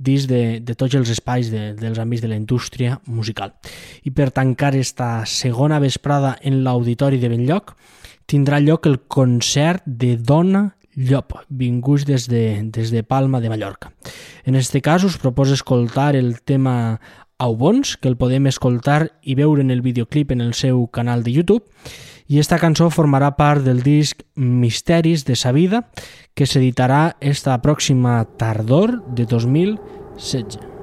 dins 0.00 0.24
de, 0.24 0.64
de 0.64 0.72
tots 0.72 0.96
els 0.96 1.12
espais 1.12 1.52
de, 1.52 1.74
dels 1.76 2.00
àmbits 2.00 2.24
de 2.24 2.32
la 2.32 2.40
indústria 2.40 2.96
musical. 3.04 3.52
I 4.00 4.16
per 4.16 4.30
tancar 4.32 4.72
esta 4.80 5.26
segona 5.28 5.84
vesprada 5.84 6.38
en 6.40 6.62
l'Auditori 6.64 7.20
de 7.20 7.28
Benlloc, 7.28 7.76
tindrà 8.24 8.56
lloc 8.64 8.88
el 8.88 9.02
concert 9.04 9.84
de 9.84 10.16
Dona 10.16 10.70
Llop, 11.00 11.32
vinguts 11.48 12.04
des 12.04 12.26
de, 12.28 12.60
des 12.68 12.90
de 12.92 13.02
Palma 13.02 13.40
de 13.40 13.48
Mallorca. 13.48 13.94
En 14.44 14.54
este 14.54 14.82
cas 14.82 15.04
us 15.04 15.16
proposo 15.16 15.54
escoltar 15.54 16.14
el 16.14 16.42
tema 16.42 17.00
Aubons, 17.38 17.96
que 17.96 18.08
el 18.08 18.18
podem 18.20 18.50
escoltar 18.50 19.14
i 19.24 19.34
veure 19.34 19.64
en 19.64 19.70
el 19.72 19.80
videoclip 19.80 20.34
en 20.34 20.42
el 20.44 20.52
seu 20.52 20.84
canal 20.92 21.24
de 21.24 21.32
YouTube, 21.32 21.64
i 22.28 22.38
esta 22.38 22.60
cançó 22.60 22.90
formarà 22.92 23.32
part 23.38 23.64
del 23.64 23.80
disc 23.82 24.20
Misteris 24.36 25.24
de 25.24 25.38
sa 25.40 25.54
vida, 25.56 25.86
que 26.36 26.44
s'editarà 26.44 27.16
esta 27.18 27.56
pròxima 27.64 28.20
tardor 28.36 29.00
de 29.16 29.24
2016. 29.24 30.79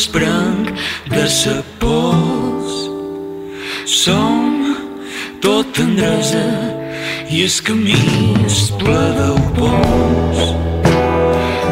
Desprenc 0.00 0.70
de 1.12 1.26
sa 1.28 1.56
pols. 1.78 2.72
Som 3.84 4.76
tot 5.44 5.74
tendresa 5.76 6.46
i 7.28 7.42
el 7.44 7.56
camí 7.66 7.98
és 8.48 8.60
ple 8.80 9.02
d'albons. 9.18 10.40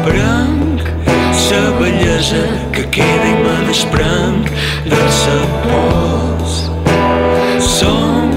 Prenc 0.05 0.91
sa 1.45 1.63
bellesa 1.79 2.45
que 2.75 2.85
queda 2.97 3.31
i 3.31 3.35
me 3.41 3.55
desprenc 3.71 4.51
de 4.93 5.05
sa 5.21 5.39
pols. 5.63 6.59
Som 7.77 8.35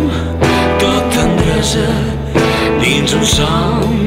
tot 0.80 1.12
tendresa 1.18 1.90
dins 2.80 3.12
un 3.20 3.28
somni 3.36 4.01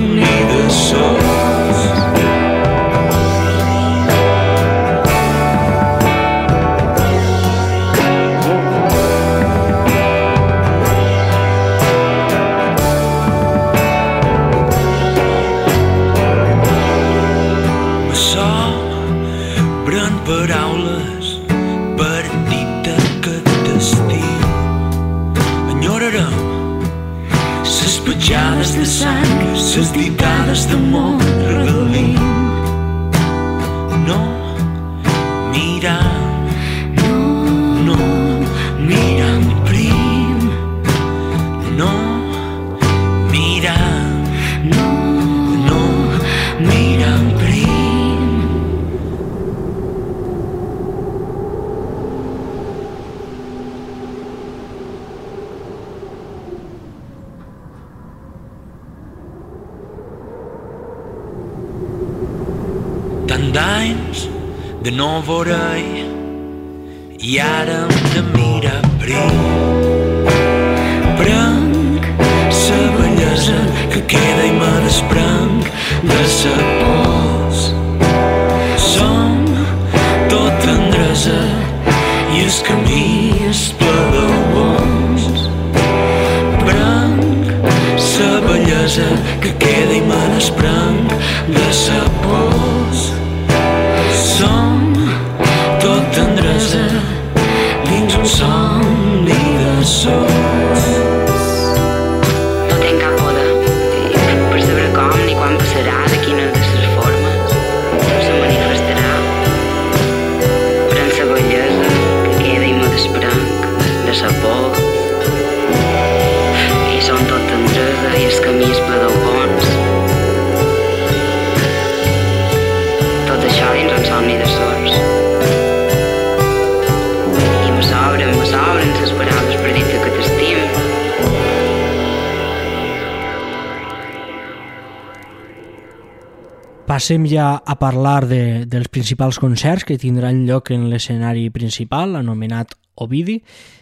Passem 137.06 137.28
ja 137.30 137.62
a 137.62 137.76
parlar 137.78 138.26
de, 138.26 138.66
dels 138.66 138.88
principals 138.90 139.38
concerts 139.38 139.86
que 139.86 140.00
tindran 140.02 140.40
lloc 140.48 140.72
en 140.74 140.88
l'escenari 140.90 141.52
principal, 141.54 142.16
anomenat 142.18 142.74
Ovidi. 142.98 143.36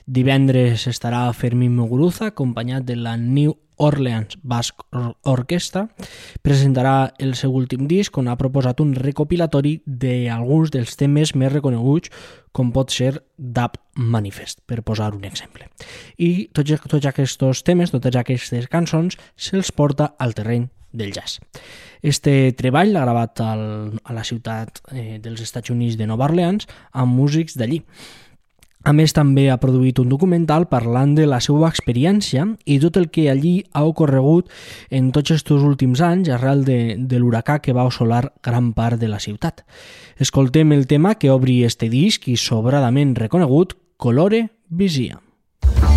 Divendres 0.04 0.84
estarà 0.92 1.22
Fermín 1.32 1.72
Muguruza, 1.78 2.34
acompanyat 2.34 2.84
de 2.84 2.98
la 3.00 3.16
New 3.16 3.54
Orleans 3.78 4.36
Basque 4.44 4.84
Or- 4.92 5.16
Orchestra. 5.38 5.86
Presentarà 6.44 7.14
el 7.18 7.38
seu 7.40 7.56
últim 7.56 7.88
disc 7.88 8.20
on 8.20 8.28
ha 8.28 8.36
proposat 8.36 8.84
un 8.84 8.92
recopilatori 8.92 9.78
d'alguns 9.88 10.76
dels 10.76 11.00
temes 11.00 11.32
més 11.32 11.56
reconeguts 11.56 12.12
com 12.52 12.76
pot 12.76 12.92
ser 12.92 13.14
Dub 13.38 13.80
Manifest, 13.96 14.66
per 14.68 14.84
posar 14.84 15.14
un 15.16 15.24
exemple. 15.24 15.72
I 16.20 16.50
tots, 16.52 16.76
tots 16.92 17.08
aquests 17.08 17.64
temes, 17.64 17.96
totes 17.96 18.20
aquestes 18.20 18.68
cançons, 18.68 19.16
se'ls 19.40 19.72
porta 19.72 20.12
al 20.20 20.36
terreny 20.36 20.68
del 20.92 21.16
jazz. 21.16 21.40
Este 22.04 22.52
treball 22.60 22.92
l'ha 22.92 23.06
gravat 23.06 23.40
al, 23.40 23.64
a 24.04 24.14
la 24.14 24.26
ciutat 24.28 24.84
eh, 24.92 25.22
dels 25.24 25.40
Estats 25.42 25.72
Units 25.72 25.96
de 25.96 26.08
Nova 26.10 26.28
Orleans 26.28 26.68
amb 26.92 27.16
músics 27.16 27.56
d'allí. 27.56 27.80
A 28.84 28.92
més, 28.92 29.14
també 29.16 29.46
ha 29.48 29.56
produït 29.56 30.02
un 30.04 30.10
documental 30.12 30.66
parlant 30.68 31.14
de 31.16 31.24
la 31.24 31.40
seva 31.40 31.70
experiència 31.72 32.44
i 32.68 32.82
tot 32.84 33.00
el 33.00 33.08
que 33.08 33.30
allí 33.32 33.54
ha 33.72 33.86
ocorregut 33.88 34.52
en 34.92 35.14
tots 35.16 35.32
aquests 35.32 35.64
últims 35.72 36.04
anys 36.04 36.28
arrel 36.36 36.66
de, 36.68 36.80
de 37.00 37.24
l'huracà 37.24 37.62
que 37.64 37.72
va 37.72 37.88
assolar 37.88 38.26
gran 38.44 38.74
part 38.76 39.00
de 39.00 39.08
la 39.08 39.24
ciutat. 39.24 39.64
Escoltem 40.20 40.76
el 40.76 40.84
tema 40.92 41.16
que 41.16 41.32
obri 41.32 41.62
este 41.64 41.88
disc 41.88 42.28
i 42.28 42.36
sobradament 42.36 43.16
reconegut, 43.16 43.78
Colore 43.96 44.50
Visia. 44.68 45.24
Colore 45.64 45.93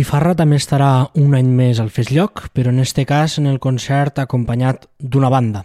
Botifarra 0.00 0.32
també 0.32 0.56
estarà 0.56 1.10
un 1.20 1.34
any 1.36 1.48
més 1.52 1.76
al 1.76 1.90
Fes 1.92 2.08
Lloc, 2.08 2.46
però 2.56 2.70
en 2.72 2.78
este 2.80 3.02
cas 3.04 3.34
en 3.36 3.44
el 3.50 3.58
concert 3.60 4.16
acompanyat 4.22 4.86
d'una 4.96 5.28
banda. 5.28 5.60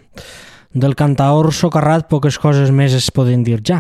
Del 0.76 0.92
cantaor 1.00 1.54
socarrat 1.56 2.10
poques 2.12 2.36
coses 2.36 2.74
més 2.76 2.92
es 2.98 3.08
poden 3.16 3.46
dir 3.48 3.62
ja. 3.64 3.78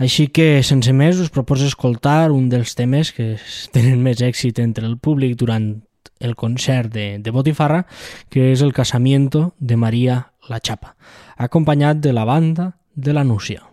Així 0.00 0.30
que, 0.32 0.62
sense 0.64 0.94
més, 0.96 1.20
us 1.20 1.28
proposo 1.28 1.68
escoltar 1.68 2.32
un 2.32 2.48
dels 2.48 2.72
temes 2.80 3.12
que 3.12 3.34
tenen 3.76 4.00
més 4.00 4.24
èxit 4.24 4.56
entre 4.64 4.88
el 4.88 4.96
públic 4.96 5.36
durant 5.36 5.68
el 6.18 6.32
concert 6.32 6.88
de, 6.88 7.18
de 7.20 7.30
Botifarra, 7.36 7.84
que 8.32 8.48
és 8.54 8.64
el 8.64 8.72
Casamiento 8.72 9.50
de 9.60 9.76
Maria 9.76 10.22
la 10.48 10.62
Chapa, 10.64 10.96
acompanyat 11.36 12.00
de 12.00 12.16
la 12.16 12.24
banda 12.24 12.72
de 12.96 13.12
la 13.12 13.28
Núcia. 13.28 13.68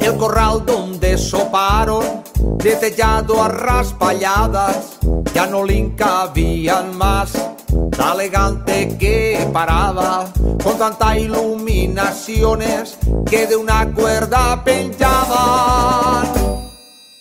El 0.00 0.16
corral 0.18 0.64
donde 0.66 1.16
soparon, 1.16 2.04
detellado 2.58 3.42
a 3.42 3.48
raspalladas, 3.48 4.98
ya 5.34 5.46
no 5.46 5.64
le 5.64 5.94
cabían 5.94 6.96
más. 6.96 7.53
La 7.98 8.12
elegante 8.12 8.96
que 8.98 9.48
paraba 9.52 10.26
con 10.62 10.76
tanta 10.78 11.16
iluminaciones 11.18 12.98
que 13.30 13.46
de 13.46 13.56
una 13.56 13.86
cuerda 13.92 14.62
penchaban. 14.64 16.32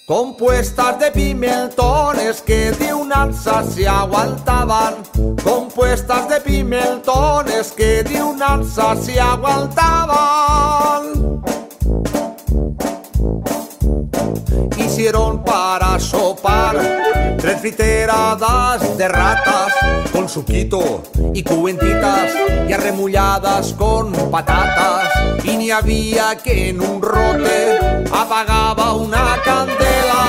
Compuestas 0.06 1.00
de 1.00 1.12
pimentones 1.12 2.42
que 2.42 2.72
de 2.72 2.94
un 2.94 3.14
alza 3.14 3.64
se 3.64 3.88
aguantaban. 3.88 4.96
Compuestas 5.44 6.28
de 6.28 6.42
pimentones 6.42 7.72
que 7.72 8.04
de 8.04 8.22
un 8.22 8.42
alza 8.42 8.96
se 8.96 9.20
aguantaban. 9.20 11.03
Hicieron 15.04 15.44
para 15.44 16.00
sopar 16.00 16.78
tres 17.38 17.60
friteradas 17.60 18.98
de 18.98 19.06
ratas 19.10 19.74
con 20.14 20.30
suquito 20.30 21.04
y 21.34 21.44
cubentitas 21.44 22.32
y 22.70 22.72
arremulladas 22.72 23.74
con 23.74 24.14
patatas. 24.32 25.10
Y 25.44 25.58
ni 25.58 25.72
había 25.72 26.38
que 26.38 26.70
en 26.70 26.80
un 26.80 27.02
rote 27.02 28.06
apagaba 28.14 28.94
una 28.94 29.42
candela. 29.44 30.24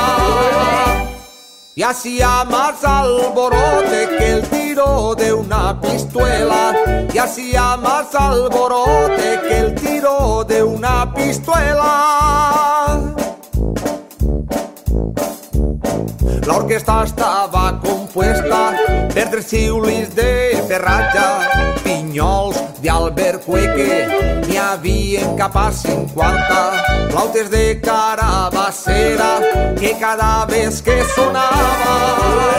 Y 1.76 1.82
hacía 1.84 2.42
más 2.42 2.82
alborote 2.82 4.08
que 4.18 4.32
el 4.32 4.42
tiro 4.48 5.14
de 5.14 5.32
una 5.32 5.80
pistola. 5.80 6.74
Y 7.14 7.18
hacía 7.18 7.76
más 7.76 8.12
alborote 8.12 9.40
que 9.48 9.56
el 9.56 9.72
tiro 9.76 10.42
de 10.42 10.64
una 10.64 11.14
pistola. 11.14 12.64
La 16.46 16.56
orquesta 16.56 17.02
estava 17.04 17.80
compuesta 17.80 18.58
per 19.14 19.30
tres 19.32 19.46
xiulis 19.48 20.10
de 20.12 20.32
ferratge, 20.68 21.24
pinyols 21.80 22.58
d'Albercueque, 22.84 23.96
n'hi 24.44 24.58
havia 24.60 25.30
cap 25.38 25.56
a 25.56 25.70
50, 25.72 26.60
flautes 27.14 27.48
de 27.48 27.64
carabassera 27.80 29.32
que 29.80 29.94
cada 30.00 30.44
vez 30.44 30.82
que 30.82 31.00
sonaven 31.14 32.54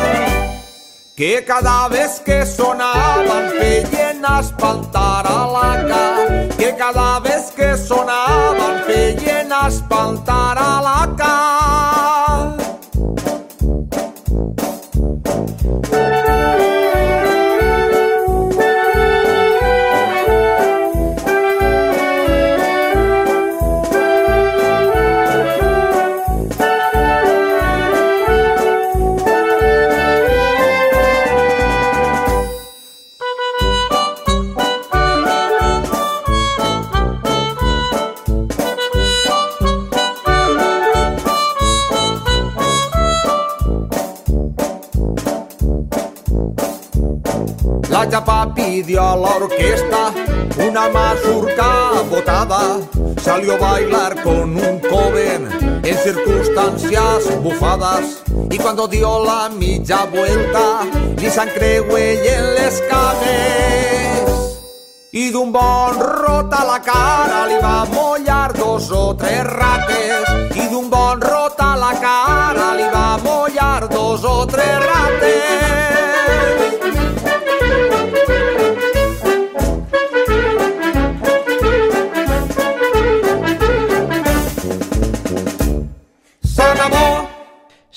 que 1.16 1.46
cada 1.46 1.88
vez 1.88 2.20
que 2.26 2.46
sonaven 2.46 3.50
feien 3.52 4.26
espantar 4.40 5.26
a 5.26 5.46
la 5.56 5.72
ca, 5.88 6.06
que 6.58 6.76
cada 6.76 7.20
vez 7.20 7.52
que 7.56 7.78
sonaven 7.78 8.84
feien 8.86 9.54
espantar 9.66 10.58
a 10.58 10.82
la 10.82 11.16
ca. 11.16 11.55
cuando 58.76 58.94
dio 58.94 59.24
la 59.24 59.48
milla 59.48 60.04
vuelta, 60.04 60.84
li 61.16 61.30
se'n 61.32 61.48
creuell 61.56 62.26
en 62.28 62.48
les 62.56 62.82
cames. 62.90 64.34
I 65.16 65.32
d'un 65.32 65.54
bon 65.54 65.96
rot 65.96 66.52
a 66.52 66.64
la 66.68 66.80
cara 66.84 67.46
li 67.48 67.56
va 67.64 67.86
mollar 67.94 68.52
dos 68.52 68.92
o 68.92 69.16
tres 69.16 69.48
rates. 69.48 70.58
I 70.60 70.68
d'un 70.74 70.90
bon 70.90 71.24
rot 71.24 71.56
a 71.64 71.72
la 71.80 71.94
cara 72.04 72.74
li 72.76 72.90
va 72.92 73.16
mollar 73.24 73.88
dos 73.88 74.28
o 74.28 74.44
tres 74.46 74.84
rates. 74.84 76.15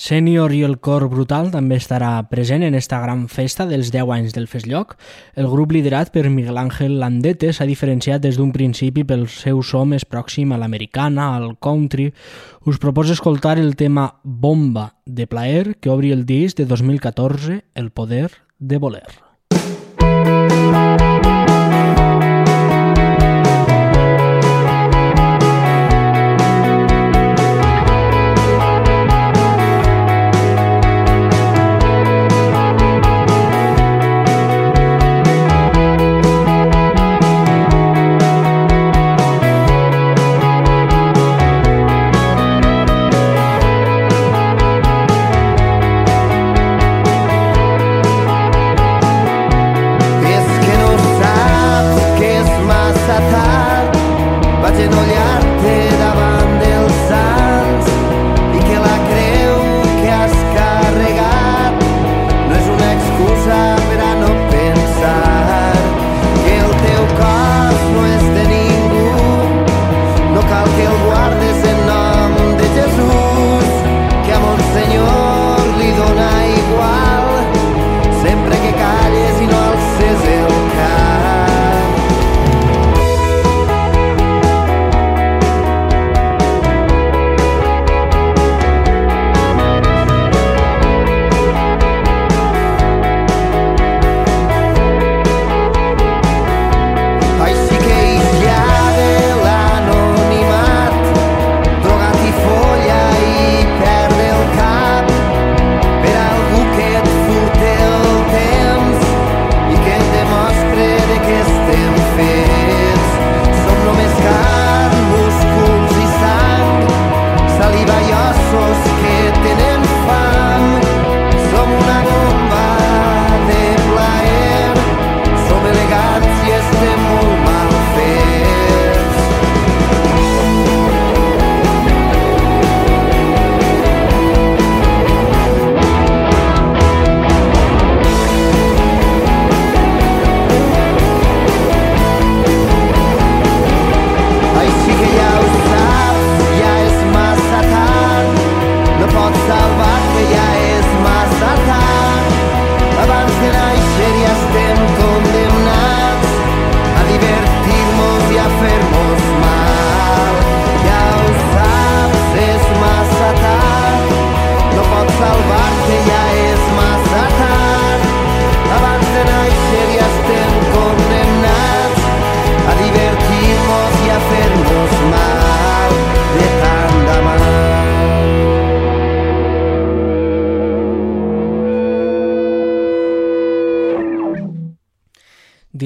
Sènior 0.08 0.54
i 0.56 0.62
el 0.64 0.78
cor 0.80 1.04
brutal 1.12 1.50
també 1.52 1.76
estarà 1.76 2.14
present 2.30 2.62
en 2.64 2.76
esta 2.78 3.00
gran 3.02 3.26
festa 3.28 3.66
dels 3.68 3.90
10 3.92 4.08
anys 4.14 4.32
del 4.32 4.46
Festlloc. 4.48 4.94
El 5.36 5.50
grup 5.52 5.74
liderat 5.76 6.14
per 6.14 6.30
Miguel 6.32 6.56
Ángel 6.56 6.96
Landete 7.02 7.52
s'ha 7.52 7.68
diferenciat 7.68 8.24
des 8.24 8.40
d'un 8.40 8.54
principi 8.54 9.04
pel 9.04 9.26
seu 9.28 9.60
so 9.60 9.84
més 9.84 10.08
pròxim 10.08 10.56
a 10.56 10.62
l'americana, 10.62 11.34
al 11.36 11.58
country. 11.60 12.08
Us 12.64 12.80
proposo 12.80 13.12
escoltar 13.12 13.58
el 13.58 13.76
tema 13.76 14.14
Bomba 14.24 14.94
de 15.04 15.28
Plaer 15.28 15.76
que 15.76 15.92
obri 15.92 16.16
el 16.16 16.24
disc 16.24 16.56
de 16.56 16.64
2014, 16.64 17.64
El 17.74 17.90
poder 17.90 18.30
de 18.58 18.78
voler. 18.78 19.27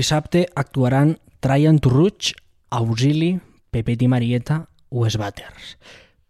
Dissabte 0.03 0.49
actuaran 0.57 1.21
Traian 1.39 1.77
Turruig, 1.79 2.33
Auxili, 2.75 3.37
Pepet 3.71 4.01
i 4.03 4.09
Marieta 4.11 4.57
o 4.91 5.05
Esbàters. 5.07 5.77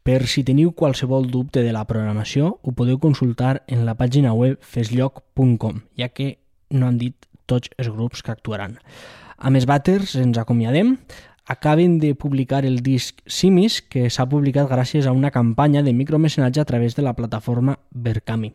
Per 0.05 0.27
si 0.29 0.43
teniu 0.45 0.75
qualsevol 0.77 1.31
dubte 1.33 1.63
de 1.65 1.73
la 1.73 1.87
programació, 1.89 2.51
ho 2.61 2.75
podeu 2.77 2.99
consultar 3.01 3.63
en 3.65 3.87
la 3.87 3.95
pàgina 3.97 4.35
web 4.37 4.61
fesllloc.com, 4.61 5.81
ja 5.97 6.11
que 6.13 6.35
no 6.69 6.91
han 6.91 6.99
dit 7.01 7.17
tots 7.49 7.73
els 7.79 7.89
grups 7.89 8.21
que 8.21 8.35
actuaran. 8.37 8.77
Amb 9.41 9.57
Esbàters 9.63 10.19
ens 10.21 10.37
acomiadem 10.43 10.99
acaben 11.49 11.97
de 11.97 12.13
publicar 12.13 12.67
el 12.69 12.83
disc 12.85 13.25
Simis, 13.25 13.81
que 13.81 14.11
s'ha 14.13 14.29
publicat 14.29 14.69
gràcies 14.69 15.09
a 15.09 15.17
una 15.17 15.33
campanya 15.33 15.81
de 15.81 15.97
micromecenatge 15.97 16.61
a 16.61 16.69
través 16.69 16.93
de 16.93 17.09
la 17.09 17.17
plataforma 17.17 17.79
Berkami. 17.89 18.53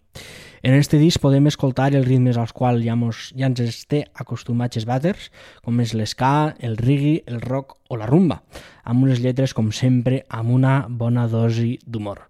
En 0.63 0.73
este 0.73 0.97
disc 0.97 1.21
podem 1.21 1.45
escoltar 1.47 1.91
els 1.93 2.07
ritmes 2.07 2.37
als 2.37 2.53
quals 2.55 2.81
ja, 2.85 2.95
mos, 2.97 3.31
ja 3.37 3.45
ens 3.49 3.61
esté 3.61 4.05
acostumats 4.17 4.79
els 4.79 4.87
batters, 4.89 5.29
com 5.61 5.77
és 5.83 5.93
l'esca, 5.93 6.55
el 6.59 6.77
reggae, 6.81 7.21
el 7.29 7.41
rock 7.43 7.77
o 7.89 7.99
la 7.99 8.07
rumba, 8.09 8.41
amb 8.83 9.05
unes 9.05 9.21
lletres, 9.21 9.53
com 9.53 9.69
sempre, 9.71 10.23
amb 10.29 10.55
una 10.55 10.79
bona 10.89 11.27
dosi 11.29 11.77
d'humor. 11.85 12.25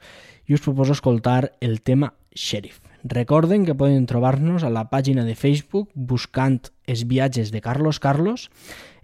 I 0.48 0.56
us 0.56 0.64
proposo 0.64 0.96
escoltar 0.96 1.54
el 1.62 1.82
tema 1.82 2.14
Sheriff. 2.36 2.82
Recorden 3.04 3.64
que 3.66 3.76
poden 3.78 4.06
trobar-nos 4.10 4.64
a 4.64 4.72
la 4.74 4.88
pàgina 4.92 5.24
de 5.24 5.36
Facebook 5.36 5.90
buscant 5.96 6.60
els 6.88 7.06
viatges 7.08 7.54
de 7.54 7.62
Carlos 7.64 8.02
Carlos, 8.04 8.50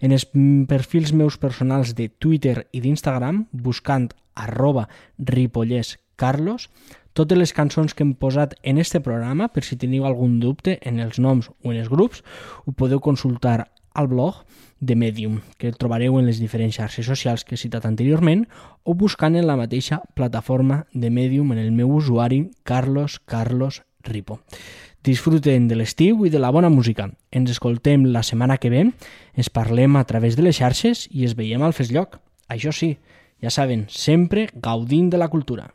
en 0.00 0.12
els 0.12 0.26
perfils 0.68 1.14
meus 1.16 1.38
personals 1.40 1.94
de 1.96 2.10
Twitter 2.10 2.66
i 2.72 2.82
d'Instagram 2.84 3.46
buscant 3.52 4.10
arroba 4.34 4.88
ripollescarlos, 5.16 6.68
totes 7.14 7.38
les 7.38 7.54
cançons 7.54 7.94
que 7.94 8.02
hem 8.02 8.12
posat 8.18 8.56
en 8.62 8.78
este 8.82 9.00
programa, 9.00 9.48
per 9.48 9.62
si 9.64 9.78
teniu 9.78 10.04
algun 10.04 10.40
dubte 10.42 10.76
en 10.82 10.98
els 11.00 11.20
noms 11.22 11.48
o 11.62 11.72
en 11.72 11.78
els 11.78 11.88
grups, 11.88 12.24
ho 12.66 12.74
podeu 12.74 13.00
consultar 13.00 13.70
al 13.94 14.08
blog 14.10 14.42
de 14.80 14.96
Medium, 14.98 15.40
que 15.56 15.72
trobareu 15.72 16.18
en 16.18 16.26
les 16.26 16.40
diferents 16.42 16.74
xarxes 16.76 17.06
socials 17.06 17.46
que 17.46 17.54
he 17.54 17.60
citat 17.60 17.86
anteriorment, 17.86 18.44
o 18.82 18.94
buscant 18.98 19.38
en 19.38 19.46
la 19.46 19.56
mateixa 19.56 20.02
plataforma 20.18 20.84
de 20.92 21.10
Medium 21.10 21.54
en 21.54 21.62
el 21.62 21.70
meu 21.72 21.94
usuari 21.94 22.50
Carlos 22.64 23.20
Carlos 23.24 23.82
Ripo. 24.02 24.40
Disfruten 25.04 25.68
de 25.68 25.78
l'estiu 25.78 26.26
i 26.26 26.32
de 26.32 26.40
la 26.40 26.50
bona 26.50 26.70
música. 26.72 27.10
Ens 27.30 27.50
escoltem 27.52 28.08
la 28.10 28.24
setmana 28.24 28.58
que 28.58 28.72
ve, 28.72 28.88
ens 29.36 29.52
parlem 29.52 29.96
a 29.96 30.04
través 30.04 30.36
de 30.36 30.42
les 30.42 30.58
xarxes 30.58 31.06
i 31.12 31.24
es 31.28 31.36
veiem 31.38 31.62
al 31.62 31.76
Fes 31.76 31.92
Lloc. 31.92 32.18
Això 32.48 32.72
sí, 32.72 32.96
ja 33.40 33.52
saben, 33.52 33.86
sempre 33.88 34.48
gaudint 34.54 35.12
de 35.12 35.20
la 35.20 35.28
cultura. 35.28 35.70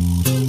Hi 0.00 0.39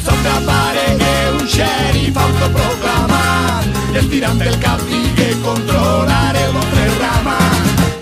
de 0.00 0.10
sobte 0.10 0.28
aparegué 0.28 1.16
un 1.38 1.46
xerif 1.48 2.16
autoproclamat 2.16 3.66
i 3.92 3.98
estirant 4.00 4.40
el 4.40 4.56
cap 4.64 4.80
digué 4.88 5.28
controlar 5.44 6.36
el 6.36 6.52
vostre 6.56 6.86
rama 7.00 7.38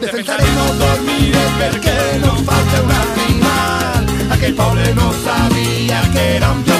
defensaré 0.00 0.46
i 0.46 0.54
no 0.58 0.66
dormiré 0.82 1.44
perquè 1.58 1.96
no 2.22 2.36
em 2.36 2.44
falta 2.50 2.82
un 2.84 2.92
animal. 3.02 4.12
Aquell 4.36 4.54
poble 4.60 4.94
no 4.94 5.12
sabia 5.24 6.02
que 6.12 6.26
era 6.36 6.52
un 6.52 6.62
lloc 6.68 6.77